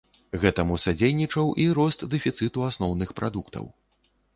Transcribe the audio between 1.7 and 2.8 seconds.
рост дэфіцыту